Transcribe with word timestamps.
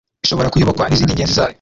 ishobora 0.25 0.51
kuyobokwa 0.53 0.87
n'izindi 0.87 1.15
ngenzi 1.15 1.35
zayo 1.37 1.49